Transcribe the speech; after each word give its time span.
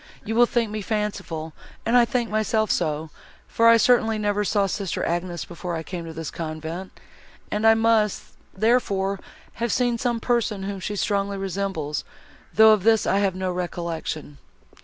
You 0.25 0.33
will 0.33 0.47
think 0.47 0.71
me 0.71 0.81
fanciful, 0.81 1.53
and 1.85 1.95
I 1.95 2.05
think 2.05 2.27
myself 2.31 2.71
so, 2.71 3.11
for 3.47 3.67
I 3.69 3.77
certainly 3.77 4.17
never 4.17 4.43
saw 4.43 4.65
sister 4.65 5.03
Agnes, 5.05 5.45
before 5.45 5.75
I 5.75 5.83
came 5.83 6.05
to 6.05 6.11
this 6.13 6.31
convent, 6.31 6.91
and 7.51 7.67
I 7.67 7.75
must, 7.75 8.33
therefore, 8.51 9.19
have 9.61 9.71
seen 9.71 9.99
some 9.99 10.19
person, 10.19 10.63
whom 10.63 10.79
she 10.79 10.95
strongly 10.95 11.37
resembles, 11.37 12.03
though 12.51 12.71
of 12.73 12.81
this 12.81 13.05
I 13.05 13.19
have 13.19 13.35
no 13.35 13.51
recollection." 13.51 14.39